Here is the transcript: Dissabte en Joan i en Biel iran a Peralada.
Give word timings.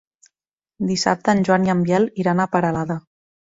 Dissabte 0.93 1.37
en 1.37 1.45
Joan 1.51 1.69
i 1.69 1.75
en 1.77 1.87
Biel 1.87 2.11
iran 2.25 2.45
a 2.45 2.51
Peralada. 2.59 3.01